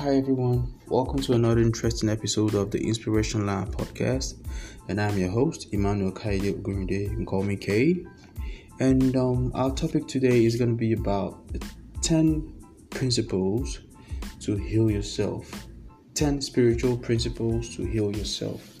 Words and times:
Hi 0.00 0.16
everyone, 0.16 0.72
welcome 0.88 1.20
to 1.20 1.34
another 1.34 1.60
interesting 1.60 2.08
episode 2.08 2.54
of 2.54 2.70
the 2.70 2.82
Inspiration 2.82 3.44
Line 3.44 3.70
podcast. 3.70 4.36
And 4.88 4.98
I'm 4.98 5.18
your 5.18 5.28
host, 5.28 5.66
Emmanuel 5.72 6.10
Kaide 6.10 6.54
Ogumide. 6.54 7.02
You 7.02 7.08
can 7.10 7.26
call 7.26 7.42
me 7.42 7.54
K. 7.54 8.06
And 8.80 9.14
um, 9.14 9.52
our 9.54 9.70
topic 9.74 10.08
today 10.08 10.46
is 10.46 10.56
going 10.56 10.70
to 10.70 10.76
be 10.76 10.94
about 10.94 11.42
10 12.00 12.50
principles 12.88 13.80
to 14.40 14.56
heal 14.56 14.90
yourself. 14.90 15.66
10 16.14 16.40
spiritual 16.40 16.96
principles 16.96 17.76
to 17.76 17.84
heal 17.84 18.10
yourself. 18.16 18.78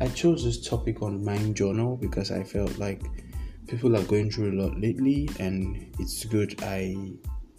I 0.00 0.06
chose 0.06 0.44
this 0.44 0.64
topic 0.64 1.02
on 1.02 1.24
Mind 1.24 1.56
Journal 1.56 1.96
because 1.96 2.30
I 2.30 2.44
felt 2.44 2.78
like 2.78 3.02
people 3.66 3.96
are 3.96 4.04
going 4.04 4.30
through 4.30 4.52
a 4.52 4.56
lot 4.62 4.80
lately 4.80 5.28
and 5.40 5.92
it's 5.98 6.24
good 6.24 6.62
I 6.62 6.94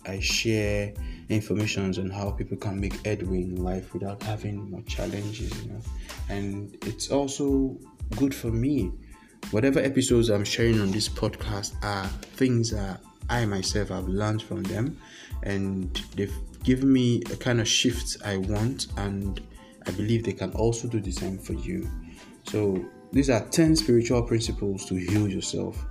I 0.06 0.20
share 0.20 0.94
information 1.30 1.94
on 1.98 2.10
how 2.10 2.32
people 2.32 2.58
can 2.58 2.80
make 2.80 3.06
headway 3.06 3.42
in 3.42 3.64
life 3.64 3.94
without 3.94 4.22
having 4.24 4.70
much 4.70 4.86
challenges, 4.86 5.52
you 5.64 5.72
know. 5.72 5.82
And 6.30 6.78
it's 6.86 7.10
also 7.10 7.78
good 8.16 8.34
for 8.34 8.52
me. 8.52 8.92
Whatever 9.52 9.80
episodes 9.80 10.30
I'm 10.30 10.44
sharing 10.44 10.80
on 10.80 10.92
this 10.92 11.10
podcast 11.10 11.74
are 11.84 12.08
things 12.36 12.72
that 12.72 13.02
I 13.30 13.46
myself 13.46 13.90
have 13.90 14.08
learned 14.08 14.42
from 14.42 14.64
them, 14.64 14.98
and 15.44 16.02
they've 16.16 16.36
given 16.64 16.92
me 16.92 17.22
a 17.32 17.36
kind 17.36 17.60
of 17.60 17.68
shift 17.68 18.18
I 18.26 18.38
want, 18.38 18.88
and 18.98 19.42
I 19.86 19.92
believe 19.92 20.24
they 20.24 20.34
can 20.34 20.52
also 20.52 20.88
do 20.88 21.00
the 21.00 21.12
same 21.12 21.38
for 21.38 21.54
you. 21.54 21.90
So, 22.44 22.84
these 23.12 23.30
are 23.30 23.46
10 23.48 23.76
spiritual 23.76 24.24
principles 24.24 24.86
to 24.86 24.96
heal 24.96 25.28
yourself. 25.28 25.86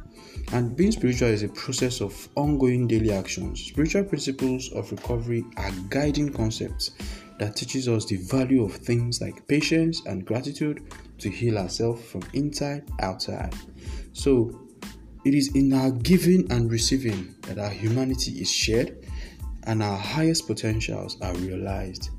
And 0.52 0.76
being 0.76 0.92
spiritual 0.92 1.28
is 1.28 1.42
a 1.42 1.48
process 1.48 2.00
of 2.00 2.28
ongoing 2.36 2.86
daily 2.86 3.12
actions. 3.12 3.60
Spiritual 3.60 4.04
principles 4.04 4.70
of 4.72 4.90
recovery 4.90 5.44
are 5.56 5.70
guiding 5.88 6.32
concepts 6.32 6.92
that 7.38 7.56
teaches 7.56 7.88
us 7.88 8.04
the 8.04 8.16
value 8.16 8.64
of 8.64 8.72
things 8.72 9.20
like 9.20 9.46
patience 9.48 10.04
and 10.06 10.26
gratitude 10.26 10.82
to 11.18 11.30
heal 11.30 11.58
ourselves 11.58 12.04
from 12.04 12.22
inside 12.34 12.84
outside. 13.00 13.54
So, 14.12 14.68
it 15.24 15.34
is 15.34 15.54
in 15.54 15.72
our 15.72 15.90
giving 15.90 16.50
and 16.50 16.70
receiving 16.70 17.34
that 17.42 17.58
our 17.58 17.70
humanity 17.70 18.32
is 18.40 18.50
shared 18.50 19.06
and 19.64 19.82
our 19.82 19.96
highest 19.96 20.46
potentials 20.46 21.16
are 21.20 21.34
realized. 21.36 22.10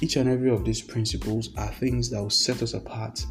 Each 0.00 0.16
and 0.16 0.28
every 0.28 0.50
of 0.50 0.64
these 0.64 0.80
principles 0.80 1.50
are 1.56 1.72
things 1.72 2.08
that 2.10 2.22
will 2.22 2.30
set 2.30 2.62
us 2.62 2.74
apart 2.74 3.24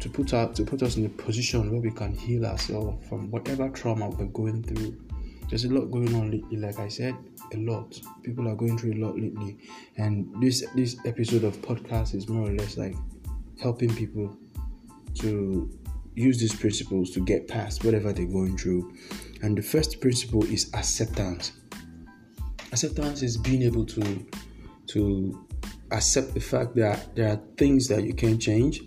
to 0.00 0.08
put 0.08 0.32
out 0.32 0.54
to 0.56 0.64
put 0.64 0.82
us 0.82 0.96
in 0.96 1.06
a 1.06 1.08
position 1.08 1.70
where 1.70 1.80
we 1.80 1.90
can 1.90 2.14
heal 2.14 2.46
ourselves 2.46 3.06
from 3.08 3.30
whatever 3.30 3.68
trauma 3.68 4.08
we're 4.08 4.26
going 4.26 4.62
through. 4.62 4.96
There's 5.48 5.64
a 5.64 5.68
lot 5.68 5.90
going 5.90 6.14
on 6.14 6.30
lately, 6.30 6.56
like 6.56 6.78
I 6.78 6.88
said, 6.88 7.14
a 7.52 7.56
lot. 7.58 8.00
People 8.22 8.48
are 8.48 8.54
going 8.54 8.78
through 8.78 8.94
a 8.94 9.00
lot 9.04 9.18
lately, 9.18 9.58
and 9.96 10.32
this 10.40 10.64
this 10.74 10.96
episode 11.04 11.44
of 11.44 11.60
podcast 11.60 12.14
is 12.14 12.28
more 12.28 12.48
or 12.48 12.52
less 12.52 12.76
like 12.76 12.94
helping 13.60 13.94
people 13.94 14.36
to 15.16 15.70
use 16.14 16.40
these 16.40 16.54
principles 16.54 17.10
to 17.10 17.20
get 17.20 17.48
past 17.48 17.84
whatever 17.84 18.12
they're 18.12 18.26
going 18.26 18.56
through. 18.56 18.94
And 19.42 19.56
the 19.56 19.62
first 19.62 20.00
principle 20.00 20.44
is 20.44 20.70
acceptance. 20.74 21.52
Acceptance 22.72 23.22
is 23.22 23.36
being 23.36 23.62
able 23.62 23.84
to 23.86 24.26
to 24.88 25.46
accept 25.90 26.34
the 26.34 26.40
fact 26.40 26.74
that 26.76 27.14
there 27.16 27.28
are 27.28 27.40
things 27.56 27.88
that 27.88 28.04
you 28.04 28.14
can't 28.14 28.40
change 28.40 28.82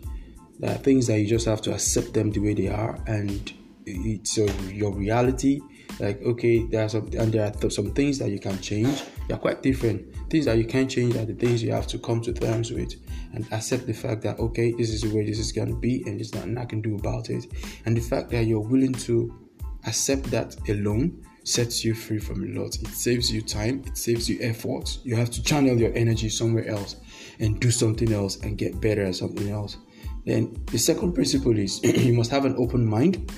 there 0.59 0.71
are 0.71 0.77
things 0.77 1.07
that 1.07 1.19
you 1.19 1.27
just 1.27 1.45
have 1.45 1.61
to 1.63 1.73
accept 1.73 2.13
them 2.13 2.31
the 2.31 2.39
way 2.39 2.53
they 2.53 2.67
are, 2.67 2.99
and 3.07 3.51
it's 3.85 4.37
your 4.37 4.91
reality. 4.91 5.61
Like 5.99 6.21
okay, 6.23 6.63
there 6.63 6.85
are 6.85 6.89
some 6.89 7.09
and 7.17 7.31
there 7.31 7.45
are 7.45 7.51
th- 7.51 7.73
some 7.73 7.91
things 7.93 8.17
that 8.19 8.29
you 8.29 8.39
can 8.39 8.59
change. 8.59 9.03
They 9.27 9.33
are 9.35 9.39
quite 9.39 9.61
different. 9.61 10.15
Things 10.29 10.45
that 10.45 10.57
you 10.57 10.65
can't 10.65 10.89
change 10.89 11.15
are 11.15 11.25
the 11.25 11.35
things 11.35 11.61
you 11.61 11.71
have 11.71 11.87
to 11.87 11.99
come 11.99 12.21
to 12.21 12.33
terms 12.33 12.71
with 12.71 12.95
and 13.33 13.45
accept 13.52 13.86
the 13.86 13.93
fact 13.93 14.21
that 14.23 14.39
okay, 14.39 14.71
this 14.71 14.89
is 14.89 15.02
the 15.02 15.15
way 15.15 15.25
this 15.25 15.39
is 15.39 15.52
gonna 15.52 15.75
be, 15.75 16.03
and 16.05 16.19
there's 16.19 16.33
nothing 16.33 16.58
I 16.58 16.65
can 16.65 16.81
do 16.81 16.95
about 16.95 17.30
it. 17.30 17.45
And 17.86 17.95
the 17.95 18.02
fact 18.02 18.31
that 18.31 18.45
you're 18.45 18.59
willing 18.59 18.93
to 18.93 19.43
accept 19.86 20.23
that 20.31 20.55
alone 20.69 21.23
sets 21.43 21.83
you 21.83 21.93
free 21.93 22.19
from 22.19 22.43
a 22.43 22.59
lot. 22.59 22.75
It 22.81 22.87
saves 22.87 23.31
you 23.31 23.42
time, 23.42 23.83
it 23.86 23.97
saves 23.97 24.30
you 24.30 24.39
effort. 24.42 24.97
You 25.03 25.15
have 25.15 25.30
to 25.31 25.43
channel 25.43 25.77
your 25.77 25.93
energy 25.93 26.30
somewhere 26.30 26.67
else 26.67 26.95
and 27.39 27.59
do 27.59 27.69
something 27.69 28.13
else 28.13 28.37
and 28.42 28.58
get 28.58 28.80
better 28.80 29.03
at 29.03 29.15
something 29.15 29.49
else. 29.49 29.77
Then 30.26 30.56
the 30.67 30.78
second 30.78 31.14
principle 31.14 31.58
is 31.58 31.82
you 31.84 32.14
must 32.14 32.32
have 32.32 32.45
an 32.45 32.56
open 32.58 32.86
mind. 32.86 33.32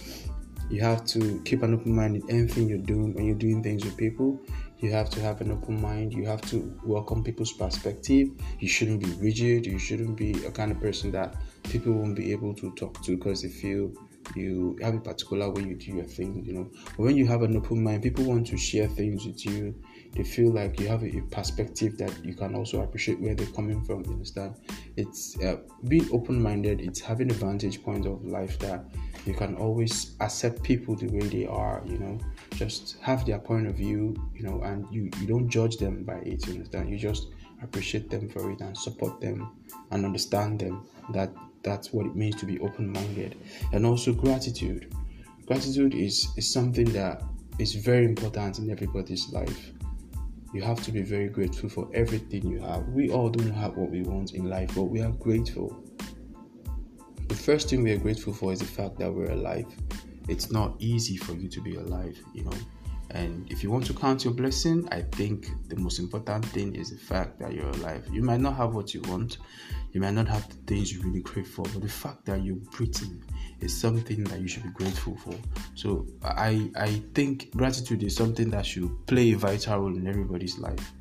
You 0.70 0.82
have 0.82 1.06
to 1.08 1.42
keep 1.46 1.62
an 1.64 1.74
open 1.74 1.96
mind 1.96 2.16
in 2.16 2.30
anything 2.30 2.68
you're 2.70 2.78
doing 2.80 3.14
when 3.14 3.26
you're 3.26 3.36
doing 3.36 3.62
things 3.62 3.84
with 3.86 3.98
people. 3.98 4.42
You 4.80 4.92
have 4.92 5.10
to 5.12 5.22
have 5.22 5.42
an 5.42 5.52
open 5.52 5.82
mind. 5.82 6.14
You 6.14 6.26
have 6.26 6.42
to 6.50 6.78
welcome 6.84 7.24
people's 7.24 7.54
perspective. 7.54 8.30
You 8.60 8.68
shouldn't 8.68 9.00
be 9.00 9.12
rigid. 9.14 9.66
You 9.66 9.80
shouldn't 9.80 10.18
be 10.18 10.32
a 10.46 10.52
kind 10.52 10.72
of 10.72 10.80
person 10.80 11.12
that 11.12 11.36
people 11.64 11.94
won't 11.94 12.16
be 12.16 12.32
able 12.32 12.54
to 12.56 12.72
talk 12.76 13.02
to 13.04 13.16
because 13.16 13.42
they 13.42 13.50
feel 13.50 13.92
you 14.36 14.78
have 14.82 14.96
a 14.96 15.00
particular 15.00 15.50
way 15.52 15.64
you 15.64 15.76
do 15.76 15.92
your 15.92 16.04
thing, 16.04 16.44
you 16.46 16.54
know. 16.54 16.70
But 16.98 17.04
when 17.04 17.18
you 17.18 17.28
have 17.28 17.44
an 17.44 17.56
open 17.56 17.84
mind, 17.84 18.04
people 18.04 18.26
want 18.26 18.48
to 18.48 18.58
share 18.58 18.88
things 18.88 19.26
with 19.26 19.46
you 19.46 19.76
they 20.16 20.24
feel 20.24 20.52
like 20.52 20.80
you 20.80 20.88
have 20.88 21.04
a, 21.04 21.22
perspective 21.30 21.98
that 21.98 22.14
you 22.24 22.34
can 22.34 22.56
also 22.56 22.82
appreciate 22.82 23.20
where 23.20 23.36
they're 23.36 23.48
coming 23.48 23.84
from. 23.84 24.04
You 24.06 24.12
understand? 24.12 24.56
It's 24.96 25.38
uh, 25.42 25.58
being 25.88 26.08
open 26.12 26.42
minded, 26.42 26.80
it's 26.82 27.02
having 27.02 27.30
a 27.30 27.34
vantage 27.34 27.84
point 27.84 28.06
of 28.06 28.24
life 28.26 28.58
that 28.60 28.86
you 29.26 29.34
can 29.34 29.56
always 29.56 30.16
accept 30.22 30.64
people 30.64 30.96
the 30.96 31.08
way 31.08 31.28
they 31.28 31.46
are, 31.46 31.84
you 31.86 31.98
know, 31.98 32.18
just 32.56 32.98
have 33.02 33.26
their 33.26 33.40
point 33.40 33.68
of 33.68 33.76
view, 33.76 34.16
you 34.34 34.44
know, 34.44 34.62
and 34.62 34.88
you, 34.92 35.10
you 35.20 35.28
don't 35.28 35.50
judge 35.50 35.78
them 35.78 36.04
by 36.04 36.18
it, 36.20 36.46
you 36.48 36.54
understand? 36.54 36.90
You 36.90 36.98
just 36.98 37.28
appreciate 37.62 38.10
them 38.10 38.30
for 38.30 38.52
it 38.52 38.62
and 38.62 38.78
support 38.78 39.20
them 39.20 39.52
and 39.92 40.06
understand 40.06 40.60
them. 40.60 40.88
That 41.12 41.34
that's 41.64 41.92
what 41.92 42.06
it 42.06 42.16
means 42.16 42.36
to 42.38 42.46
be 42.46 42.60
open 42.60 42.92
minded. 42.92 43.38
And 43.74 43.86
also 43.86 44.14
gratitude. 44.14 44.94
Gratitude 45.48 45.94
is, 45.94 46.28
is 46.38 46.52
something 46.52 46.86
that 46.94 47.24
is 47.60 47.74
very 47.76 48.06
important 48.06 48.60
in 48.60 48.70
everybody's 48.70 49.30
life 49.32 49.72
you 50.56 50.62
have 50.62 50.82
to 50.82 50.92
be 50.94 51.02
very 51.02 51.28
grateful 51.28 51.68
for 51.68 51.90
everything 51.94 52.50
you 52.50 52.62
have. 52.62 52.88
We 52.88 53.12
all 53.12 53.30
don't 53.30 53.52
have 53.52 53.76
what 53.76 53.92
we 53.92 54.04
want 54.04 54.36
in 54.36 54.50
life, 54.50 54.74
but 54.74 54.84
we 54.84 55.02
are 55.02 55.12
grateful. 55.12 55.84
The 57.28 57.36
first 57.36 57.70
thing 57.70 57.84
we 57.84 57.92
are 57.92 57.98
grateful 57.98 58.32
for 58.32 58.54
is 58.54 58.60
the 58.60 58.66
fact 58.66 58.98
that 59.00 59.14
we're 59.14 59.32
alive. 59.32 59.66
It's 60.30 60.54
not 60.54 60.76
easy 60.80 61.18
for 61.18 61.34
you 61.34 61.50
to 61.50 61.62
be 61.62 61.76
alive, 61.76 62.18
you 62.34 62.46
know. 62.46 62.54
And 63.12 63.50
if 63.52 63.64
you 63.64 63.72
want 63.72 63.86
to 63.86 63.94
count 63.94 64.26
your 64.26 64.34
blessing, 64.34 64.88
I 64.92 65.02
think 65.02 65.50
the 65.70 65.76
most 65.76 66.00
important 66.00 66.46
thing 66.48 66.76
is 66.76 66.92
the 66.92 66.98
fact 66.98 67.40
that 67.40 67.54
you're 67.54 67.70
alive. 67.70 68.08
You 68.12 68.22
might 68.22 68.40
not 68.40 68.56
have 68.56 68.74
what 68.74 68.94
you 68.94 69.02
want, 69.04 69.38
you 69.94 70.02
might 70.02 70.14
not 70.14 70.28
have 70.28 70.48
the 70.50 70.56
things 70.68 70.92
you 70.92 71.02
really 71.02 71.22
crave 71.22 71.48
for, 71.48 71.64
but 71.64 71.82
the 71.82 71.90
fact 71.90 72.26
that 72.26 72.44
you're 72.44 72.56
breathing 72.56 73.24
is 73.62 73.76
something 73.76 74.24
that 74.26 74.40
you 74.40 74.48
should 74.48 74.64
be 74.64 74.70
grateful 74.70 75.16
for. 75.18 75.36
So 75.76 76.08
I 76.24 76.70
I 76.76 77.02
think 77.14 77.56
gratitude 77.56 78.04
is 78.04 78.16
something 78.16 78.50
that 78.50 78.66
should 78.66 78.92
play 79.08 79.32
a 79.32 79.38
vital 79.38 79.80
role 79.80 79.96
in 79.96 80.08
everybody's 80.08 80.58
life 80.58 80.92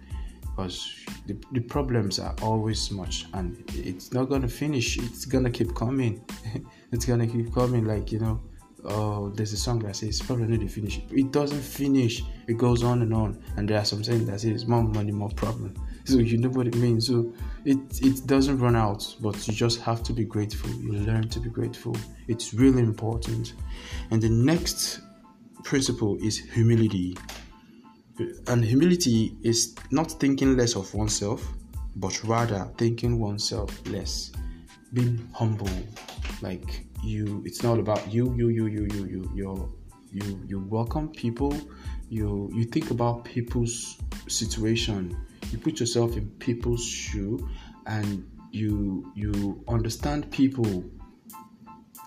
because 0.55 0.95
the, 1.27 1.37
the 1.53 1.61
problems 1.61 2.19
are 2.19 2.35
always 2.41 2.91
much 2.91 3.27
and 3.35 3.63
it's 3.75 4.13
not 4.13 4.29
gonna 4.29 4.49
finish 4.49 4.97
it's 4.99 5.25
gonna 5.25 5.51
keep 5.51 5.75
coming 5.75 6.25
it's 6.93 7.05
gonna 7.05 7.27
keep 7.27 7.53
coming 7.53 7.85
like 7.85 8.13
you 8.13 8.21
know 8.21 8.41
oh 8.85 9.31
there's 9.31 9.53
a 9.53 9.57
song 9.57 9.79
that 9.81 9.97
says 9.97 10.21
probably 10.21 10.47
need 10.47 10.61
to 10.61 10.69
finish. 10.69 11.01
It 11.11 11.33
doesn't 11.33 11.61
finish. 11.61 12.23
It 12.47 12.57
goes 12.59 12.83
on 12.83 13.03
and 13.03 13.13
on. 13.15 13.43
And 13.57 13.69
there 13.69 13.79
are 13.79 13.85
some 13.85 14.05
saying 14.05 14.27
that 14.27 14.41
says 14.41 14.67
more 14.67 14.83
money 14.83 15.13
more 15.13 15.31
problem. 15.31 15.75
So 16.05 16.19
you 16.19 16.39
know 16.39 16.51
what 16.51 16.67
it 16.67 16.77
means. 16.77 17.07
So 17.07 17.33
it 17.65 17.79
it 18.03 18.27
doesn't 18.27 18.59
run 18.59 18.77
out 18.77 19.17
but 19.21 19.47
you 19.47 19.55
just 19.55 19.81
have 19.81 20.03
to 20.05 20.13
be 20.13 20.25
grateful. 20.25 20.71
You 20.71 20.93
learn 20.93 21.29
to 21.29 21.41
be 21.41 21.51
grateful. 21.51 21.97
It's 22.29 22.55
really 22.55 22.83
important. 22.83 23.55
And 24.11 24.23
the 24.23 24.29
next 24.29 25.01
principle 25.63 26.17
is 26.23 26.39
humility. 26.39 27.17
And 28.47 28.65
humility 28.65 29.37
is 29.43 29.75
not 29.91 30.11
thinking 30.13 30.57
less 30.57 30.77
of 30.77 30.93
oneself 30.95 31.47
but 31.97 32.23
rather 32.25 32.69
thinking 32.77 33.21
oneself 33.21 33.87
less. 33.87 34.33
Being 34.93 35.29
humble 35.33 35.69
like 36.45 36.87
you 37.03 37.43
it's 37.45 37.63
not 37.63 37.79
about 37.79 38.13
you 38.13 38.25
you 38.35 38.49
you 38.49 38.67
you 38.67 38.85
you 38.95 39.05
you 39.13 39.31
you 39.35 39.51
you 40.13 40.41
you 40.47 40.59
welcome 40.61 41.09
people. 41.09 41.53
You 42.09 42.51
you 42.55 42.65
think 42.65 42.91
about 42.91 43.25
people's 43.25 43.99
situation. 44.29 45.17
You 45.51 45.59
put 45.59 45.81
yourself 45.81 46.17
in 46.17 46.29
people's 46.47 46.85
shoe 46.85 47.49
and 47.87 48.09
you 48.53 49.11
you 49.17 49.65
understand 49.67 50.31
people 50.31 50.85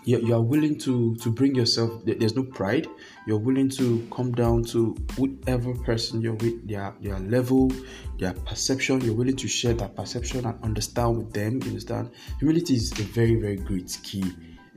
you, 0.08 0.20
you 0.20 0.34
are 0.34 0.42
willing 0.42 0.78
to 0.80 1.16
to 1.18 1.30
bring 1.30 1.54
yourself 1.54 1.92
there's 2.06 2.36
no 2.36 2.44
pride. 2.44 2.88
You're 3.28 3.40
willing 3.40 3.70
to 3.72 4.08
come 4.10 4.32
down 4.32 4.64
to 4.66 4.96
whatever 5.18 5.74
person 5.74 6.22
you're 6.22 6.36
with 6.36 6.66
their 6.68 6.96
their 7.02 7.20
level 7.20 7.72
their 8.18 8.34
perception. 8.34 9.02
You're 9.02 9.16
willing 9.16 9.36
to 9.36 9.48
share 9.50 9.74
that 9.74 9.96
perception 9.96 10.46
and 10.46 10.64
understand 10.64 11.18
with 11.18 11.34
them 11.34 11.62
you 11.62 11.70
understand? 11.70 12.12
Humility 12.40 12.76
is 12.76 12.94
a 12.94 13.04
very 13.04 13.36
very 13.36 13.58
great 13.58 13.98
key. 14.02 14.24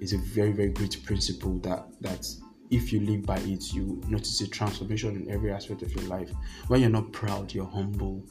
It's 0.01 0.13
a 0.13 0.19
very 0.19 0.51
very 0.51 0.71
great 0.71 1.01
principle 1.05 1.59
that 1.61 1.87
that 2.01 2.27
if 2.71 2.93
you 2.93 3.01
live 3.01 3.25
by 3.25 3.39
it 3.39 3.73
you 3.73 4.03
notice 4.09 4.41
a 4.41 4.49
transformation 4.49 5.15
in 5.15 5.31
every 5.31 5.53
aspect 5.53 5.83
of 5.83 5.93
your 5.95 6.05
life. 6.07 6.33
When 6.67 6.81
you're 6.81 6.91
not 6.91 7.13
proud 7.13 7.55
you're 7.55 7.67
humble 7.67 8.25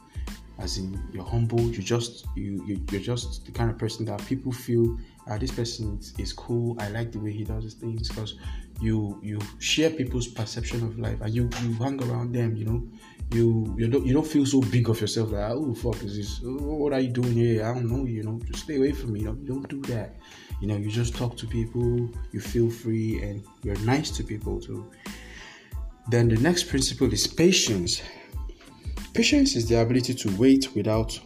as 0.60 0.78
in 0.78 1.02
you're 1.14 1.24
humble 1.24 1.62
you 1.62 1.82
just 1.82 2.26
you, 2.36 2.64
you 2.66 2.82
you're 2.92 3.02
just 3.02 3.46
the 3.46 3.52
kind 3.52 3.70
of 3.70 3.78
person 3.78 4.06
that 4.06 4.24
people 4.26 4.52
feel 4.52 4.98
ah 5.28 5.38
this 5.38 5.52
person 5.52 6.00
is, 6.18 6.34
cool 6.34 6.76
i 6.80 6.90
like 6.90 7.12
the 7.12 7.20
way 7.20 7.32
he 7.32 7.44
does 7.44 7.74
things 7.74 8.10
because 8.10 8.36
you 8.82 9.20
you 9.22 9.40
share 9.60 9.90
people's 9.90 10.28
perception 10.28 10.84
of 10.84 10.98
life 10.98 11.20
and 11.22 11.34
you 11.34 11.50
you 11.64 11.74
hang 11.74 12.02
around 12.04 12.34
them 12.34 12.56
you 12.56 12.66
know? 12.66 12.84
You 13.32 13.76
you 13.78 13.88
don't 13.88 14.06
you 14.08 14.14
don't 14.14 14.26
feel 14.26 14.46
so 14.46 14.60
big 14.60 14.90
of 14.90 15.00
yourself 15.00 15.32
like 15.32 15.52
oh 15.52 15.76
fuck 15.76 16.02
is 16.02 16.18
this 16.18 16.42
oh, 16.44 16.76
what 16.82 16.94
are 16.94 17.00
you 17.00 17.10
doing 17.10 17.34
here? 17.34 17.64
I 17.64 17.76
don't 17.76 17.88
know 17.88 18.06
you 18.06 18.24
know? 18.24 18.40
Just 18.46 18.64
stay 18.64 18.78
away 18.78 18.92
from 18.92 19.14
me 19.14 19.20
you, 19.20 19.28
know, 19.28 19.34
don't 19.34 19.70
do 19.70 19.82
that. 19.84 20.16
You 20.62 20.68
know 20.68 20.78
you 20.78 20.90
just 20.90 21.16
talk 21.16 21.38
to 21.38 21.46
people 21.46 22.10
you 22.32 22.40
feel 22.40 22.72
free 22.72 23.22
and 23.22 23.44
you're 23.62 23.78
nice 23.82 24.10
to 24.18 24.24
people 24.24 24.60
too. 24.60 24.90
Then 26.10 26.28
the 26.28 26.38
next 26.38 26.70
principle 26.70 27.14
is 27.14 27.28
patience 27.28 28.02
patience 29.14 29.56
is 29.56 29.68
the 29.68 29.82
ability 29.82 30.14
to 30.14 30.36
wait 30.38 30.74
without 30.76 31.20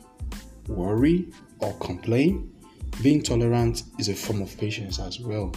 worry 0.68 1.27
or 1.59 1.74
complain 1.80 2.50
being 3.01 3.21
tolerant 3.21 3.83
is 4.00 4.09
a 4.09 4.13
form 4.13 4.41
of 4.41 4.56
patience 4.57 5.00
as 5.00 5.19
well 5.19 5.51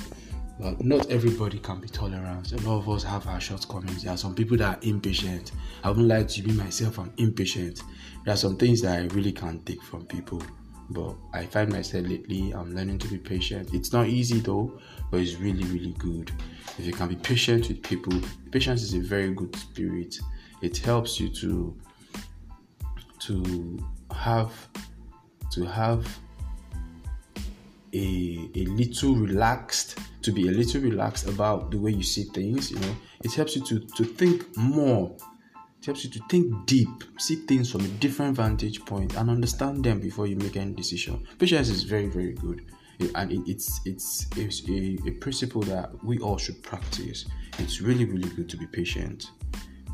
but 0.59 0.83
not 0.83 1.11
everybody 1.11 1.59
can 1.59 1.81
be 1.81 1.89
tolerant. 1.89 2.53
A 2.53 2.57
lot 2.69 2.79
of 2.79 2.89
us 2.89 3.03
have 3.03 3.27
our 3.27 3.41
shortcomings. 3.41 4.03
There 4.03 4.13
are 4.13 4.17
some 4.17 4.35
people 4.35 4.57
that 4.59 4.79
are 4.79 4.89
impatient. 4.89 5.53
I 5.85 5.91
wouldn't 5.91 6.09
like 6.09 6.29
to 6.29 6.43
be 6.43 6.53
myself, 6.53 6.99
I'm 6.99 7.13
impatient. 7.19 7.83
There 8.25 8.33
are 8.33 8.39
some 8.39 8.57
things 8.57 8.81
that 8.83 8.99
I 8.99 9.07
really 9.15 9.33
can't 9.33 9.65
take 9.67 9.83
from 9.83 10.07
people. 10.07 10.43
But 10.89 11.17
I 11.33 11.45
find 11.47 11.73
myself 11.73 12.07
lately, 12.07 12.53
I'm 12.53 12.75
learning 12.75 12.99
to 13.01 13.09
be 13.09 13.19
patient. 13.19 13.75
It's 13.75 13.93
not 13.93 14.07
easy 14.07 14.41
though, 14.41 14.81
but 15.11 15.21
it's 15.21 15.35
really, 15.37 15.65
really 15.65 15.95
good. 15.99 16.31
If 16.79 16.87
you 16.87 16.93
can 16.93 17.09
be 17.09 17.17
patient 17.17 17.69
with 17.69 17.83
people, 17.83 18.19
patience 18.51 18.83
is 18.83 18.95
a 18.95 19.01
very 19.01 19.35
good 19.35 19.55
spirit. 19.57 20.17
It 20.63 20.79
helps 20.79 21.21
you 21.21 21.29
to 21.29 21.77
to 23.27 23.79
have 24.13 24.53
to 25.53 25.65
have 25.65 26.07
a, 27.93 28.51
a 28.55 28.65
little 28.67 29.15
relaxed 29.15 29.99
to 30.23 30.33
be 30.33 30.49
a 30.49 30.51
little 30.51 30.81
relaxed 30.81 31.29
about 31.29 31.71
the 31.71 31.79
way 31.79 31.91
you 31.91 32.03
see 32.03 32.25
things 32.25 32.71
you 32.71 32.79
know. 32.79 32.97
It 33.25 33.33
helps 33.35 33.57
you 33.57 33.63
to 33.63 33.81
to 33.81 34.05
think 34.05 34.57
more. 34.57 35.17
It 35.81 35.87
helps 35.87 36.05
you 36.05 36.11
to 36.11 36.21
think 36.29 36.67
deep 36.67 37.05
see 37.19 37.37
things 37.47 37.71
from 37.71 37.83
a 37.85 37.89
different 37.89 38.37
vantage 38.37 38.85
point 38.85 39.17
and 39.17 39.31
understand 39.31 39.85
them 39.85 40.01
before 40.01 40.27
you 40.27 40.37
make 40.37 40.57
any 40.57 40.73
decision. 40.73 41.27
Patience 41.39 41.69
is 41.69 41.85
very 41.85 42.09
very 42.09 42.33
good. 42.33 42.67
And 43.15 43.31
it, 43.31 43.43
it's 43.47 43.81
it's, 43.85 44.27
it's 44.37 44.67
a, 44.69 44.99
a 45.07 45.13
principle 45.21 45.63
that 45.63 45.93
we 46.03 46.19
all 46.19 46.39
should 46.39 46.63
practice. 46.63 47.27
It's 47.59 47.81
really 47.81 48.05
really 48.05 48.31
good 48.31 48.49
to 48.51 48.57
be 48.57 48.67
patient 48.67 49.31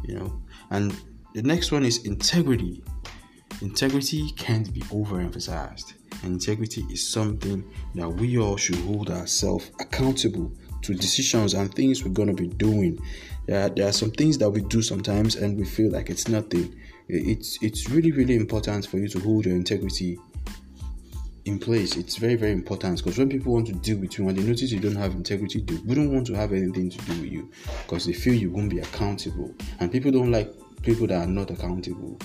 you 0.04 0.14
know. 0.16 0.42
And 0.70 0.94
the 1.34 1.42
next 1.42 1.72
one 1.72 1.84
is 1.84 2.04
integrity 2.04 2.82
integrity 3.62 4.30
can't 4.32 4.72
be 4.74 4.80
overemphasized 4.82 5.94
integrity 6.24 6.82
is 6.90 7.06
something 7.06 7.64
that 7.94 8.08
we 8.08 8.38
all 8.38 8.56
should 8.56 8.76
hold 8.76 9.10
ourselves 9.10 9.70
accountable 9.80 10.52
to 10.82 10.94
decisions 10.94 11.54
and 11.54 11.72
things 11.74 12.04
we're 12.04 12.10
going 12.10 12.28
to 12.28 12.34
be 12.34 12.48
doing. 12.48 12.98
There 13.46 13.66
are, 13.66 13.68
there 13.68 13.88
are 13.88 13.92
some 13.92 14.10
things 14.10 14.38
that 14.38 14.50
we 14.50 14.62
do 14.62 14.82
sometimes 14.82 15.36
and 15.36 15.56
we 15.58 15.64
feel 15.64 15.90
like 15.90 16.10
it's 16.10 16.28
nothing. 16.28 16.74
It's 17.08 17.58
it's 17.62 17.90
really 17.90 18.12
really 18.12 18.36
important 18.36 18.86
for 18.86 18.98
you 18.98 19.08
to 19.08 19.20
hold 19.20 19.46
your 19.46 19.56
integrity 19.56 20.18
in 21.44 21.58
place. 21.58 21.96
It's 21.96 22.16
very 22.16 22.36
very 22.36 22.52
important 22.52 22.98
because 22.98 23.18
when 23.18 23.28
people 23.28 23.52
want 23.52 23.66
to 23.66 23.74
deal 23.74 23.98
with 23.98 24.18
you 24.18 24.28
and 24.28 24.38
they 24.38 24.42
notice 24.42 24.70
you 24.70 24.80
don't 24.80 24.96
have 24.96 25.12
integrity, 25.12 25.60
they 25.60 25.76
wouldn't 25.84 26.10
want 26.12 26.26
to 26.28 26.34
have 26.34 26.52
anything 26.52 26.90
to 26.90 26.98
do 26.98 27.20
with 27.20 27.32
you 27.32 27.50
because 27.82 28.06
they 28.06 28.12
feel 28.12 28.34
you 28.34 28.50
won't 28.50 28.70
be 28.70 28.78
accountable. 28.78 29.52
And 29.80 29.90
people 29.90 30.10
don't 30.10 30.30
like 30.30 30.52
people 30.82 31.06
that 31.08 31.22
are 31.22 31.30
not 31.30 31.50
accountable 31.50 32.18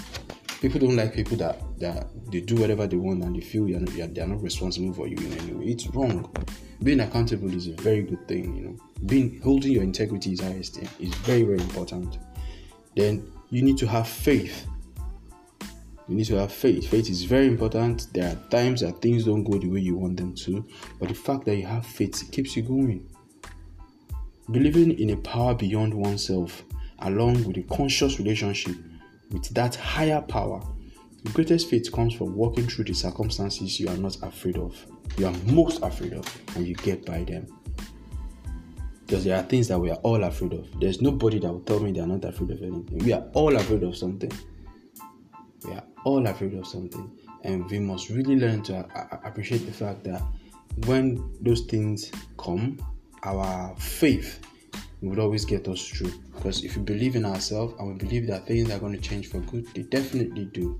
people 0.62 0.80
don't 0.80 0.96
like 0.96 1.14
people 1.14 1.38
that 1.38 1.62
that 1.80 2.08
they 2.32 2.42
do 2.42 2.56
whatever 2.56 2.88
they 2.88 2.98
want 2.98 3.24
and 3.24 3.36
they 3.36 3.42
feel 3.42 3.68
you're 3.68 3.82
you're, 3.92 4.08
they're 4.08 4.28
not 4.28 4.42
responsible 4.42 4.94
for 4.94 5.08
you 5.08 5.18
in 5.18 5.34
any 5.40 5.54
way. 5.54 5.66
It's 5.66 5.88
wrong. 5.88 6.34
Being 6.84 7.00
accountable 7.00 7.54
is 7.54 7.68
a 7.68 7.74
very 7.74 8.02
good 8.02 8.28
thing. 8.28 8.56
You 8.56 8.64
know, 8.64 8.78
being 9.06 9.40
holding 9.42 9.72
your 9.72 9.84
integrity 9.84 10.34
is 10.34 10.42
highest 10.42 10.80
is 11.00 11.14
very 11.16 11.44
very 11.44 11.60
important. 11.60 12.18
Then 12.96 13.32
you 13.50 13.62
need 13.62 13.78
to 13.80 13.88
have 13.88 14.08
faith. 14.08 14.68
You 16.08 16.16
need 16.16 16.26
to 16.26 16.38
have 16.38 16.52
faith. 16.52 16.90
Faith 16.90 17.10
is 17.10 17.24
very 17.24 17.48
important. 17.48 18.08
There 18.14 18.32
are 18.32 18.50
times 18.50 18.82
that 18.82 19.02
things 19.02 19.26
don't 19.26 19.44
go 19.44 19.58
the 19.58 19.68
way 19.68 19.82
you 19.82 19.96
want 19.96 20.18
them 20.18 20.34
to, 20.36 20.66
but 21.00 21.10
the 21.10 21.16
fact 21.16 21.46
that 21.46 21.58
you 21.58 21.66
have 21.66 21.86
faith 21.86 22.30
keeps 22.32 22.56
you 22.56 22.64
going. 22.64 23.10
Believing 24.50 24.98
in 24.98 25.10
a 25.10 25.18
power 25.18 25.54
beyond 25.54 25.94
oneself, 25.94 26.64
along 27.00 27.44
with 27.44 27.58
a 27.58 27.64
conscious 27.64 28.20
relationship 28.20 28.78
with 29.32 29.50
that 29.54 29.76
higher 29.76 30.22
power. 30.22 30.62
The 31.24 31.32
greatest 31.32 31.70
faith 31.70 31.92
comes 31.92 32.14
from 32.14 32.36
walking 32.36 32.68
through 32.68 32.86
the 32.86 32.94
circumstances 32.94 33.80
you 33.80 33.90
are 33.90 33.98
not 33.98 34.18
afraid 34.22 34.58
of, 34.58 34.76
you 35.18 35.28
are 35.28 35.34
most 35.48 35.82
afraid 35.82 36.14
of, 36.14 36.26
and 36.56 36.66
you 36.66 36.76
get 36.76 37.06
by 37.06 37.24
them. 37.24 37.48
Because 39.06 39.24
there 39.24 39.38
are 39.38 39.44
things 39.44 39.68
that 39.70 39.80
we 39.80 39.90
are 39.90 39.98
all 40.04 40.24
afraid 40.24 40.54
of. 40.54 40.68
There's 40.80 41.02
nobody 41.02 41.40
that 41.40 41.52
will 41.52 41.62
tell 41.62 41.80
me 41.80 41.92
they 41.92 42.02
are 42.02 42.08
not 42.08 42.26
afraid 42.26 42.52
of 42.52 42.62
anything. 42.62 42.98
We 43.00 43.14
are 43.14 43.24
all 43.34 43.56
afraid 43.56 43.84
of 43.84 43.96
something. 43.96 44.32
We 45.66 45.74
are 45.74 45.84
all 46.04 46.28
afraid 46.28 46.54
of 46.56 46.68
something. 46.68 47.18
And 47.44 47.70
we 47.70 47.80
must 47.80 48.10
really 48.10 48.36
learn 48.36 48.64
to 48.64 48.86
appreciate 49.26 49.66
the 49.66 49.72
fact 49.72 50.04
that 50.04 50.22
when 50.86 51.34
those 51.40 51.62
things 51.62 52.12
come, 52.38 52.80
our 53.24 53.74
faith 53.78 54.42
would 55.02 55.20
always 55.20 55.46
get 55.46 55.68
us 55.68 55.88
through. 55.88 56.14
Because 56.36 56.64
if 56.64 56.76
we 56.76 56.84
believe 56.84 57.16
in 57.16 57.26
ourselves 57.26 57.76
and 57.80 57.88
we 57.88 57.94
believe 57.94 58.28
that 58.28 58.48
things 58.48 58.72
are 58.72 58.80
going 58.80 58.94
to 58.94 59.02
change 59.02 59.28
for 59.28 59.40
good, 59.42 59.68
they 59.76 59.84
definitely 59.84 60.46
do. 60.46 60.80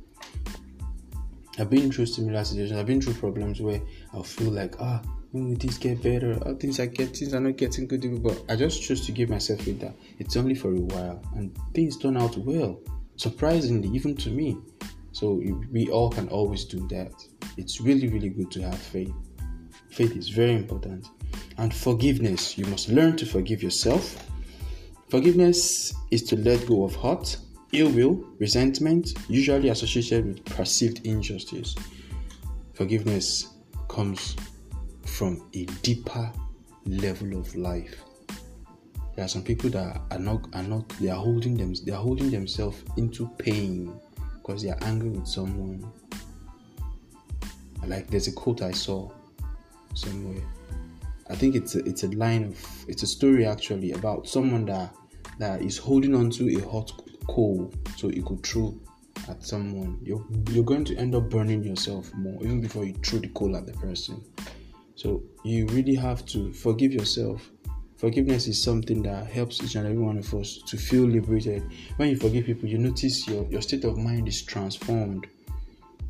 I've 1.60 1.70
been 1.70 1.92
through 1.92 2.08
similar 2.08 2.44
situations. 2.44 2.78
I've 2.78 2.86
been 2.86 3.02
through 3.02 3.16
problems 3.16 3.62
where 3.62 3.82
I 4.14 4.22
feel 4.22 4.52
like, 4.52 4.76
ah, 4.80 5.02
when 5.32 5.50
will 5.50 5.58
this 5.58 5.78
get 5.78 6.02
better? 6.02 6.40
Oh, 6.46 6.56
things 6.56 6.80
are 6.80 6.86
getting, 6.86 7.14
things 7.14 7.34
are 7.34 7.40
not 7.40 7.58
getting 7.58 7.88
good. 7.88 8.24
But 8.24 8.44
I 8.50 8.56
just 8.56 8.82
choose 8.82 9.06
to 9.08 9.12
give 9.12 9.30
myself 9.30 9.66
with 9.66 9.80
that. 9.82 9.96
It's 10.20 10.36
only 10.36 10.56
for 10.56 10.72
a 10.72 10.80
while, 10.80 11.22
and 11.36 11.58
things 11.74 11.98
turn 11.98 12.18
out 12.18 12.38
well. 12.38 12.80
Surprisingly, 13.16 13.90
even 13.90 14.16
to 14.18 14.30
me. 14.30 14.58
So 15.12 15.42
we 15.72 15.90
all 15.90 16.12
can 16.12 16.28
always 16.30 16.64
do 16.64 16.88
that. 16.90 17.12
It's 17.58 17.82
really, 17.82 18.08
really 18.08 18.30
good 18.30 18.52
to 18.52 18.62
have 18.62 18.78
faith. 18.78 19.14
Faith 19.90 20.16
is 20.16 20.30
very 20.30 20.54
important. 20.54 21.08
And 21.58 21.74
forgiveness. 21.74 22.58
You 22.58 22.66
must 22.66 22.90
learn 22.90 23.18
to 23.18 23.26
forgive 23.26 23.64
yourself 23.64 24.28
Forgiveness 25.10 25.94
is 26.12 26.22
to 26.24 26.36
let 26.36 26.68
go 26.68 26.84
of 26.84 26.94
hurt, 26.94 27.38
ill 27.72 27.90
will, 27.92 28.26
resentment, 28.40 29.14
usually 29.30 29.70
associated 29.70 30.26
with 30.26 30.44
perceived 30.44 31.06
injustice. 31.06 31.76
Forgiveness 32.74 33.54
comes 33.88 34.36
from 35.06 35.50
a 35.54 35.64
deeper 35.82 36.30
level 36.86 37.40
of 37.40 37.56
life. 37.56 38.04
There 39.16 39.24
are 39.24 39.30
some 39.30 39.44
people 39.44 39.70
that 39.70 40.02
are 40.12 40.20
not 40.20 40.54
are 40.54 40.64
not 40.64 40.90
they 41.00 41.10
are 41.10 41.20
holding 41.20 41.56
them 41.56 41.74
they 41.86 41.94
are 41.94 42.04
holding 42.04 42.30
themselves 42.30 42.84
into 42.98 43.28
pain 43.40 43.98
because 44.36 44.62
they 44.62 44.70
are 44.70 44.78
angry 44.82 45.10
with 45.10 45.26
someone. 45.26 45.90
Like 47.86 48.08
there's 48.08 48.28
a 48.28 48.34
quote 48.34 48.62
I 48.62 48.72
saw 48.72 49.10
somewhere 49.94 50.44
I 51.30 51.36
think 51.36 51.56
it's 51.56 51.76
a, 51.76 51.80
it's 51.86 52.04
a 52.04 52.10
line 52.10 52.46
of 52.46 52.86
it's 52.88 53.04
a 53.04 53.08
story 53.08 53.46
actually 53.46 53.92
about 53.92 54.28
someone 54.28 54.66
that 54.66 54.94
that 55.40 55.62
is 55.62 55.78
holding 55.78 56.16
on 56.16 56.30
to 56.32 56.58
a 56.58 56.70
hot 56.70 56.92
coal 57.30 57.72
so 57.96 58.10
you 58.10 58.24
could 58.24 58.44
throw 58.46 58.80
at 59.30 59.44
someone. 59.44 60.00
You're 60.02 60.26
you're 60.52 60.64
going 60.64 60.86
to 60.86 60.96
end 60.96 61.16
up 61.16 61.30
burning 61.30 61.64
yourself 61.64 62.14
more 62.14 62.42
even 62.42 62.62
before 62.62 62.86
you 62.86 62.94
throw 63.04 63.20
the 63.20 63.30
coal 63.30 63.56
at 63.56 63.66
the 63.66 63.74
person. 63.74 64.24
So 64.96 65.24
you 65.44 65.68
really 65.68 65.96
have 65.96 66.26
to 66.28 66.52
forgive 66.54 66.94
yourself. 66.94 67.52
Forgiveness 67.98 68.48
is 68.48 68.62
something 68.62 69.02
that 69.04 69.28
helps 69.28 69.62
each 69.64 69.76
and 69.76 69.86
every 69.86 69.98
one 69.98 70.20
of 70.20 70.34
us 70.36 70.60
to 70.68 70.78
feel 70.78 71.06
liberated. 71.06 71.64
When 71.98 72.10
you 72.10 72.16
forgive 72.16 72.46
people, 72.46 72.70
you 72.70 72.78
notice 72.78 73.28
your, 73.28 73.48
your 73.48 73.62
state 73.62 73.86
of 73.86 73.98
mind 73.98 74.28
is 74.28 74.44
transformed 74.44 75.28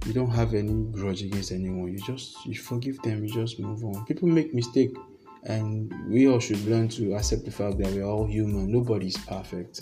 you 0.07 0.13
don't 0.13 0.31
have 0.31 0.53
any 0.53 0.85
grudge 0.91 1.21
against 1.21 1.51
anyone. 1.51 1.91
You 1.91 1.99
just 1.99 2.45
you 2.45 2.55
forgive 2.55 3.01
them 3.01 3.25
you 3.25 3.33
just 3.33 3.59
move 3.59 3.83
on. 3.83 4.05
People 4.05 4.29
make 4.29 4.53
mistake 4.53 4.95
and 5.43 5.93
we 6.09 6.27
all 6.27 6.39
should 6.39 6.63
learn 6.65 6.87
to 6.89 7.13
accept 7.15 7.43
the 7.43 7.51
fact 7.51 7.77
that 7.79 7.91
we're 7.91 8.05
all 8.05 8.25
human. 8.25 8.71
Nobody 8.71 9.07
is 9.07 9.17
perfect. 9.17 9.81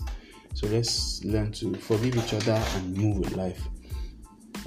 So 0.55 0.67
let's 0.67 1.24
learn 1.24 1.51
to 1.53 1.75
forgive 1.75 2.17
each 2.17 2.34
other 2.34 2.60
and 2.75 2.98
move 2.98 3.20
with 3.20 3.36
life. 3.36 3.62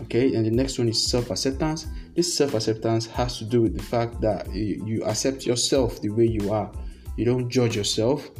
Okay 0.02 0.34
and 0.34 0.46
the 0.46 0.50
next 0.50 0.78
one 0.78 0.88
is 0.88 1.10
self-acceptance. 1.10 1.88
This 2.14 2.36
self-acceptance 2.36 3.06
has 3.06 3.38
to 3.38 3.44
do 3.44 3.62
with 3.62 3.76
the 3.76 3.82
fact 3.82 4.20
that 4.20 4.52
you 4.54 5.02
accept 5.04 5.44
yourself 5.44 6.00
the 6.00 6.10
way 6.10 6.26
you 6.26 6.52
are. 6.52 6.70
You 7.16 7.24
don't 7.24 7.48
judge 7.48 7.74
yourself 7.74 8.30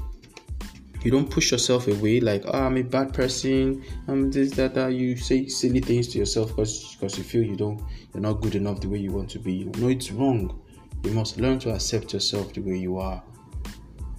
you 1.03 1.11
don't 1.11 1.31
push 1.31 1.53
yourself 1.53 1.87
away 1.87 2.21
like 2.21 2.43
oh 2.47 2.67
i'm 2.67 2.77
a 2.77 2.83
bad 2.83 3.15
person 3.15 3.85
i'm 4.09 4.31
this 4.31 4.51
that, 4.53 4.75
that. 4.75 4.93
you 4.93 5.17
say 5.17 5.47
silly 5.47 5.81
things 5.81 6.09
to 6.09 6.19
yourself 6.19 6.49
because 6.49 6.97
because 6.97 7.17
you 7.17 7.25
feel 7.25 7.43
you 7.43 7.57
don't 7.57 7.81
you're 8.15 8.23
not 8.23 8.41
good 8.41 8.55
enough 8.55 8.81
the 8.81 8.89
way 8.89 8.99
you 8.99 9.13
want 9.13 9.31
to 9.31 9.39
be. 9.39 9.65
No 9.65 9.89
it's 9.89 10.11
wrong. 10.11 10.61
You 11.05 11.13
must 11.13 11.39
learn 11.39 11.59
to 11.61 11.71
accept 11.71 12.13
yourself 12.13 12.53
the 12.53 12.61
way 12.61 12.77
you 12.77 12.99
are. 12.99 13.23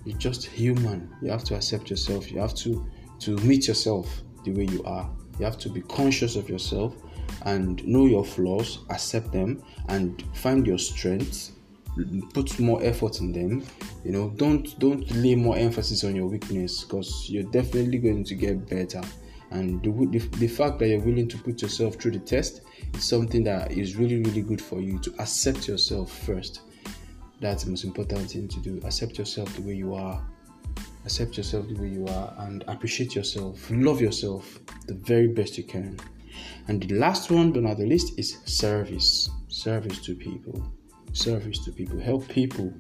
You're 0.06 0.18
just 0.18 0.46
human. 0.46 1.14
You 1.22 1.32
have 1.32 1.44
to 1.46 1.56
accept 1.56 1.90
yourself. 1.90 2.32
You 2.32 2.40
have 2.40 2.54
to 2.56 2.88
to 3.20 3.36
meet 3.38 3.68
yourself 3.68 4.22
the 4.46 4.52
way 4.52 4.66
you 4.66 4.84
are. 4.84 5.10
You 5.38 5.46
have 5.46 5.58
to 5.60 5.70
be 5.70 5.82
conscious 5.82 6.36
of 6.36 6.50
yourself 6.50 6.96
and 7.44 7.86
know 7.86 8.06
your 8.06 8.24
flaws, 8.24 8.80
accept 8.90 9.32
them, 9.32 9.64
and 9.88 10.24
find 10.34 10.66
your 10.66 10.78
strengths. 10.78 11.54
Put 12.34 12.60
more 12.60 12.84
effort 12.84 13.20
in 13.20 13.32
them. 13.32 13.64
You 14.04 14.12
know, 14.12 14.30
don't 14.32 14.78
don't 14.80 15.10
lay 15.12 15.36
more 15.36 15.58
emphasis 15.58 16.04
on 16.04 16.16
your 16.16 16.28
weakness 16.28 16.84
because 16.84 17.30
you're 17.30 17.44
definitely 17.52 17.98
going 17.98 18.24
to 18.26 18.36
get 18.36 18.70
better. 18.70 19.02
And 19.52 19.82
the, 19.82 19.90
the, 19.90 20.38
the 20.38 20.48
fact 20.48 20.78
that 20.80 20.88
you're 20.90 21.00
willing 21.00 21.28
to 21.28 21.38
put 21.40 21.62
yourself 21.62 21.96
through 21.96 22.12
the 22.12 22.20
test 22.20 22.62
is 22.94 23.04
something 23.04 23.44
that 23.46 23.72
is 23.72 23.96
really 23.96 24.18
really 24.18 24.42
good 24.42 24.62
for 24.62 24.80
you 24.80 25.00
to 25.00 25.14
accept 25.20 25.68
yourself 25.68 26.12
first. 26.12 26.62
That's 27.42 27.64
the 27.64 27.72
most 27.72 27.84
important 27.84 28.30
thing 28.30 28.48
to 28.50 28.60
do. 28.60 28.80
Accept 28.84 29.18
yourself 29.18 29.54
the 29.56 29.62
way 29.62 29.74
you 29.74 29.96
are 29.96 30.22
accept 31.06 31.38
yourself 31.38 31.68
the 31.68 31.76
way 31.76 31.88
you 31.88 32.06
are 32.08 32.34
and 32.40 32.64
appreciate 32.68 33.16
yourself 33.16 33.70
love 33.72 34.02
yourself 34.02 34.60
the 34.88 34.94
very 34.94 35.28
best 35.28 35.58
you 35.58 35.64
can 35.64 35.98
and 36.68 36.84
the 36.84 36.96
last 36.96 37.32
one 37.32 37.52
but 37.52 37.64
not 37.64 37.78
the 37.78 37.86
least 37.86 38.18
is 38.20 38.38
service 38.46 39.30
service 39.48 40.00
to 40.00 40.14
people 40.14 40.72
service 41.14 41.60
to 41.66 41.72
people 41.72 42.00
help 42.00 42.28
people 42.28 42.74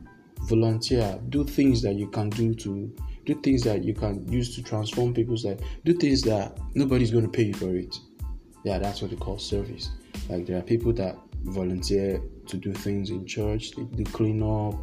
volunteer 0.43 1.19
do 1.29 1.43
things 1.43 1.81
that 1.81 1.95
you 1.95 2.07
can 2.07 2.29
do 2.29 2.53
to 2.53 2.93
do 3.25 3.39
things 3.41 3.63
that 3.63 3.83
you 3.83 3.93
can 3.93 4.27
use 4.31 4.55
to 4.55 4.63
transform 4.63 5.13
people's 5.13 5.45
life 5.45 5.59
do 5.85 5.93
things 5.93 6.21
that 6.21 6.57
nobody's 6.75 7.11
going 7.11 7.25
to 7.25 7.29
pay 7.29 7.43
you 7.43 7.53
for 7.53 7.75
it. 7.75 7.95
Yeah 8.63 8.79
that's 8.79 9.01
what 9.01 9.11
they 9.11 9.17
call 9.17 9.37
service. 9.37 9.91
Like 10.29 10.45
there 10.45 10.57
are 10.57 10.61
people 10.61 10.93
that 10.93 11.17
volunteer 11.43 12.21
to 12.47 12.57
do 12.57 12.73
things 12.73 13.09
in 13.09 13.25
church 13.25 13.71
they 13.71 13.83
do 13.83 14.03
clean 14.05 14.41
up 14.41 14.75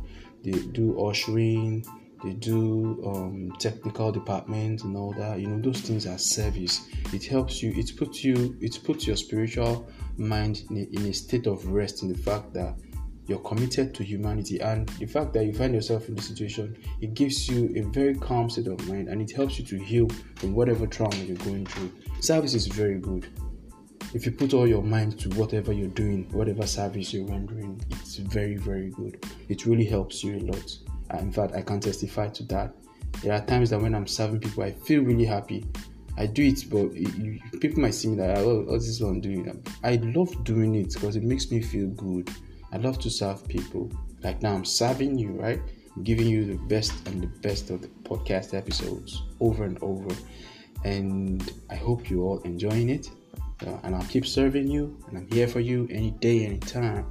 they 0.44 0.52
do 0.52 0.98
ushering 1.06 1.84
they 2.24 2.32
do 2.32 3.02
um, 3.06 3.52
technical 3.58 4.10
departments 4.10 4.82
and 4.84 4.96
all 4.96 5.12
that. 5.12 5.38
You 5.38 5.48
know 5.48 5.60
those 5.60 5.80
things 5.82 6.06
are 6.06 6.18
service. 6.18 6.88
It 7.12 7.24
helps 7.24 7.62
you 7.62 7.72
it 7.76 7.96
puts 7.96 8.24
you 8.24 8.56
it 8.60 8.78
puts 8.84 9.06
your 9.06 9.16
spiritual 9.16 9.88
mind 10.16 10.64
in 10.70 10.88
in 10.92 11.06
a 11.06 11.12
state 11.12 11.46
of 11.46 11.66
rest 11.66 12.02
in 12.02 12.08
the 12.08 12.18
fact 12.18 12.54
that 12.54 12.74
you're 13.26 13.38
committed 13.40 13.94
to 13.94 14.04
humanity 14.04 14.60
and 14.60 14.88
the 15.00 15.06
fact 15.06 15.32
that 15.32 15.44
you 15.44 15.52
find 15.52 15.74
yourself 15.74 16.08
in 16.08 16.14
the 16.14 16.22
situation 16.22 16.76
it 17.00 17.14
gives 17.14 17.48
you 17.48 17.72
a 17.76 17.82
very 17.90 18.14
calm 18.14 18.48
state 18.48 18.66
of 18.66 18.88
mind 18.88 19.08
and 19.08 19.20
it 19.20 19.34
helps 19.34 19.58
you 19.58 19.64
to 19.64 19.78
heal 19.78 20.08
from 20.36 20.54
whatever 20.54 20.86
trauma 20.86 21.16
you're 21.16 21.36
going 21.38 21.66
through 21.66 21.92
service 22.20 22.54
is 22.54 22.66
very 22.66 22.98
good 22.98 23.26
if 24.14 24.24
you 24.24 24.32
put 24.32 24.54
all 24.54 24.66
your 24.66 24.82
mind 24.82 25.18
to 25.18 25.28
whatever 25.30 25.72
you're 25.72 25.88
doing 25.88 26.28
whatever 26.32 26.66
service 26.66 27.12
you're 27.12 27.26
rendering 27.26 27.80
it's 27.90 28.16
very 28.16 28.56
very 28.56 28.90
good 28.90 29.24
it 29.48 29.66
really 29.66 29.84
helps 29.84 30.22
you 30.22 30.36
a 30.36 30.42
lot 30.52 30.78
in 31.14 31.32
fact, 31.32 31.54
I 31.54 31.62
can 31.62 31.80
testify 31.80 32.28
to 32.28 32.42
that. 32.44 32.74
There 33.22 33.32
are 33.32 33.44
times 33.44 33.70
that 33.70 33.80
when 33.80 33.94
I'm 33.94 34.06
serving 34.06 34.40
people, 34.40 34.62
I 34.62 34.72
feel 34.72 35.02
really 35.02 35.24
happy. 35.24 35.64
I 36.18 36.26
do 36.26 36.42
it, 36.42 36.64
but 36.70 36.94
you, 36.94 37.38
people 37.60 37.80
might 37.80 37.94
see 37.94 38.08
me 38.08 38.16
like, 38.16 38.38
oh, 38.38 38.64
what's 38.66 38.86
this 38.86 39.00
one 39.00 39.20
doing? 39.20 39.64
I 39.84 39.96
love 39.96 40.44
doing 40.44 40.74
it 40.74 40.94
because 40.94 41.16
it 41.16 41.22
makes 41.22 41.50
me 41.50 41.60
feel 41.60 41.88
good. 41.88 42.30
I 42.72 42.78
love 42.78 42.98
to 43.00 43.10
serve 43.10 43.46
people. 43.48 43.90
Like 44.22 44.42
now, 44.42 44.54
I'm 44.54 44.64
serving 44.64 45.18
you, 45.18 45.30
right? 45.30 45.60
I'm 45.94 46.02
giving 46.02 46.26
you 46.26 46.44
the 46.44 46.58
best 46.64 47.06
and 47.08 47.22
the 47.22 47.26
best 47.26 47.70
of 47.70 47.82
the 47.82 47.88
podcast 48.02 48.54
episodes 48.54 49.22
over 49.40 49.64
and 49.64 49.78
over. 49.82 50.14
And 50.84 51.52
I 51.70 51.76
hope 51.76 52.10
you're 52.10 52.22
all 52.22 52.40
enjoying 52.42 52.90
it. 52.90 53.10
Uh, 53.66 53.78
and 53.84 53.94
I'll 53.94 54.04
keep 54.04 54.26
serving 54.26 54.68
you, 54.68 54.98
and 55.08 55.16
I'm 55.16 55.30
here 55.30 55.48
for 55.48 55.60
you 55.60 55.88
any 55.90 56.10
day, 56.10 56.44
any 56.44 56.58
time. 56.58 57.06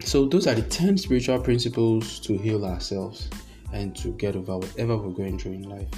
So, 0.00 0.24
those 0.24 0.46
are 0.46 0.54
the 0.54 0.62
10 0.62 0.96
spiritual 0.96 1.40
principles 1.40 2.18
to 2.20 2.38
heal 2.38 2.64
ourselves 2.64 3.28
and 3.74 3.94
to 3.96 4.12
get 4.12 4.34
over 4.34 4.56
whatever 4.56 4.96
we're 4.96 5.12
going 5.12 5.38
through 5.38 5.52
in 5.52 5.62
life. 5.68 5.88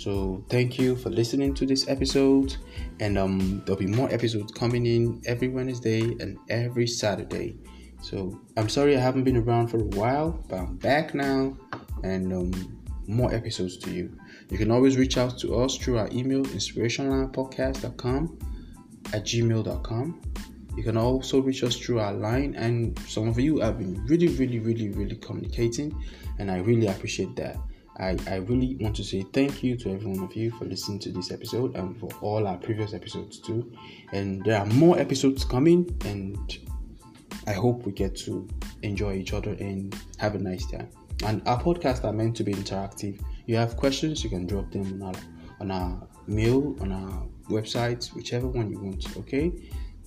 So, 0.00 0.42
thank 0.48 0.78
you 0.78 0.96
for 0.96 1.10
listening 1.10 1.52
to 1.56 1.66
this 1.66 1.86
episode, 1.86 2.56
and 3.00 3.18
um, 3.18 3.62
there'll 3.66 3.78
be 3.78 3.86
more 3.86 4.10
episodes 4.10 4.50
coming 4.50 4.86
in 4.86 5.20
every 5.26 5.48
Wednesday 5.48 6.00
and 6.00 6.38
every 6.48 6.86
Saturday. 6.86 7.58
So, 8.00 8.40
I'm 8.56 8.70
sorry 8.70 8.96
I 8.96 8.98
haven't 9.00 9.24
been 9.24 9.36
around 9.36 9.68
for 9.68 9.76
a 9.76 9.90
while, 10.00 10.42
but 10.48 10.58
I'm 10.58 10.76
back 10.76 11.12
now, 11.14 11.54
and 12.02 12.32
um, 12.32 12.80
more 13.08 13.30
episodes 13.34 13.76
to 13.76 13.90
you. 13.90 14.16
You 14.48 14.56
can 14.56 14.70
always 14.70 14.96
reach 14.96 15.18
out 15.18 15.36
to 15.40 15.56
us 15.56 15.76
through 15.76 15.98
our 15.98 16.08
email, 16.12 16.44
inspirationlinepodcast.com 16.44 18.38
at 19.12 19.24
gmail.com 19.26 20.22
you 20.76 20.84
can 20.84 20.96
also 20.96 21.40
reach 21.40 21.62
us 21.62 21.76
through 21.76 22.00
our 22.00 22.14
line, 22.14 22.54
and 22.54 22.98
some 23.00 23.28
of 23.28 23.38
you 23.38 23.58
have 23.58 23.78
been 23.78 24.02
really, 24.06 24.28
really, 24.28 24.60
really, 24.60 24.88
really 24.88 25.16
communicating, 25.16 25.94
and 26.38 26.50
I 26.50 26.58
really 26.58 26.86
appreciate 26.86 27.36
that. 27.36 27.56
I, 28.00 28.16
I 28.26 28.36
really 28.36 28.76
want 28.80 28.96
to 28.96 29.04
say 29.04 29.24
thank 29.34 29.62
you 29.62 29.76
to 29.76 29.92
every 29.92 30.06
one 30.06 30.24
of 30.24 30.34
you 30.34 30.50
for 30.52 30.64
listening 30.64 30.98
to 31.00 31.12
this 31.12 31.30
episode 31.30 31.76
and 31.76 31.98
for 32.00 32.08
all 32.22 32.46
our 32.46 32.56
previous 32.56 32.94
episodes 32.94 33.38
too. 33.38 33.70
And 34.12 34.42
there 34.44 34.58
are 34.58 34.66
more 34.66 34.98
episodes 34.98 35.44
coming, 35.44 35.94
and 36.06 36.58
I 37.46 37.52
hope 37.52 37.84
we 37.84 37.92
get 37.92 38.16
to 38.18 38.48
enjoy 38.82 39.14
each 39.16 39.34
other 39.34 39.52
and 39.60 39.94
have 40.18 40.34
a 40.34 40.38
nice 40.38 40.66
time. 40.70 40.88
And 41.24 41.46
our 41.46 41.62
podcasts 41.62 42.04
are 42.04 42.12
meant 42.12 42.36
to 42.36 42.44
be 42.44 42.54
interactive. 42.54 43.20
You 43.46 43.56
have 43.56 43.76
questions, 43.76 44.24
you 44.24 44.30
can 44.30 44.46
drop 44.46 44.70
them 44.70 45.02
on 45.02 45.14
our, 45.14 45.22
on 45.60 45.70
our 45.70 46.08
mail, 46.26 46.76
on 46.80 46.92
our 46.92 47.26
website, 47.50 48.06
whichever 48.14 48.46
one 48.46 48.70
you 48.70 48.80
want. 48.80 49.16
Okay. 49.18 49.52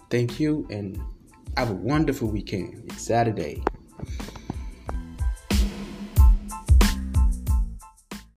Thank 0.10 0.40
you 0.40 0.68
and 0.72 1.00
have 1.58 1.70
a 1.70 1.74
wonderful 1.74 2.28
weekend. 2.28 2.84
It's 2.88 3.04
Saturday. 3.04 3.64